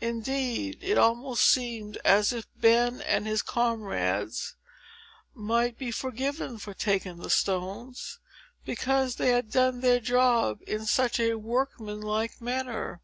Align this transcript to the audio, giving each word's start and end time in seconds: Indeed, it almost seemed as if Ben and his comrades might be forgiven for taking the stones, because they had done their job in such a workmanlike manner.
Indeed, 0.00 0.80
it 0.82 0.98
almost 0.98 1.44
seemed 1.44 1.96
as 1.98 2.32
if 2.32 2.48
Ben 2.56 3.00
and 3.00 3.24
his 3.24 3.40
comrades 3.40 4.56
might 5.32 5.78
be 5.78 5.92
forgiven 5.92 6.58
for 6.58 6.74
taking 6.74 7.18
the 7.18 7.30
stones, 7.30 8.18
because 8.64 9.14
they 9.14 9.30
had 9.30 9.52
done 9.52 9.80
their 9.80 10.00
job 10.00 10.58
in 10.66 10.86
such 10.86 11.20
a 11.20 11.34
workmanlike 11.36 12.40
manner. 12.40 13.00